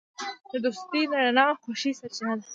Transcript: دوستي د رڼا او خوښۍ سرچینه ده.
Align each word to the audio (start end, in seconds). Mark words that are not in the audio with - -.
دوستي 0.63 1.01
د 1.11 1.13
رڼا 1.23 1.45
او 1.51 1.57
خوښۍ 1.63 1.91
سرچینه 1.99 2.33
ده. 2.39 2.45